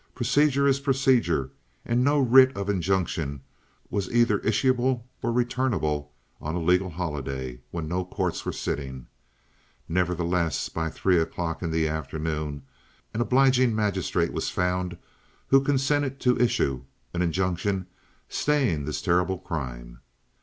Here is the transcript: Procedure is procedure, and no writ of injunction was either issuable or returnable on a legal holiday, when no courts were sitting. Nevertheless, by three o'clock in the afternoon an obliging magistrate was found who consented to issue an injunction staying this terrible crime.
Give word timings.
Procedure 0.15 0.65
is 0.67 0.79
procedure, 0.79 1.51
and 1.85 2.03
no 2.03 2.19
writ 2.19 2.57
of 2.57 2.71
injunction 2.71 3.43
was 3.91 4.09
either 4.09 4.39
issuable 4.39 5.03
or 5.21 5.31
returnable 5.31 6.11
on 6.41 6.55
a 6.55 6.59
legal 6.59 6.89
holiday, 6.89 7.61
when 7.69 7.87
no 7.87 8.03
courts 8.03 8.43
were 8.43 8.51
sitting. 8.51 9.05
Nevertheless, 9.87 10.69
by 10.69 10.89
three 10.89 11.19
o'clock 11.21 11.61
in 11.61 11.69
the 11.69 11.87
afternoon 11.87 12.63
an 13.13 13.21
obliging 13.21 13.75
magistrate 13.75 14.33
was 14.33 14.49
found 14.49 14.97
who 15.49 15.61
consented 15.61 16.19
to 16.21 16.35
issue 16.39 16.83
an 17.13 17.21
injunction 17.21 17.85
staying 18.27 18.85
this 18.85 19.03
terrible 19.03 19.37
crime. 19.37 19.99